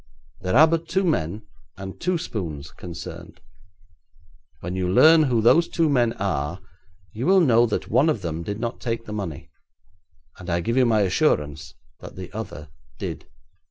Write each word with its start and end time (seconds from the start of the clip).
There 0.39 0.55
are 0.55 0.65
but 0.67 0.87
two 0.87 1.03
men 1.03 1.43
and 1.77 1.99
two 2.01 2.17
spoons 2.17 2.71
concerned. 2.71 3.39
When 4.61 4.75
you 4.75 4.89
learn 4.89 5.21
who 5.25 5.41
those 5.41 5.67
two 5.69 5.89
men 5.89 6.13
are, 6.13 6.59
you 7.13 7.27
will 7.27 7.39
know 7.39 7.67
that 7.67 7.87
one 7.91 8.09
of 8.09 8.23
them 8.23 8.41
did 8.41 8.59
not 8.59 8.79
take 8.81 9.05
the 9.05 9.13
money, 9.13 9.51
and 10.39 10.49
I 10.49 10.59
give 10.59 10.75
you 10.75 10.87
my 10.87 11.01
assurance 11.01 11.75
that 11.99 12.15
the 12.15 12.33
other 12.33 12.69
did.' 12.97 13.27